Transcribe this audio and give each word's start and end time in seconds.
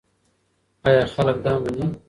ایا 0.87 1.03
خلک 1.13 1.37
دا 1.45 1.51
مني؟ 1.63 1.85